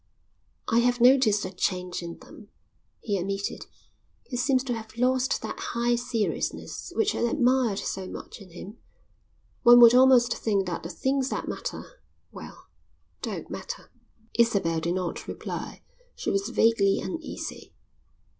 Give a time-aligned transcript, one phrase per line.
[0.67, 2.47] "I have noticed a change in them,"
[3.01, 3.67] he admitted.
[4.23, 8.77] "He seems to have lost that high seriousness which I admired so much in him.
[9.61, 11.83] One would almost think that the things that matter
[12.31, 12.65] well,
[13.21, 13.91] don't matter."
[14.33, 15.83] Isabel did not reply.
[16.15, 17.71] She was vaguely uneasy.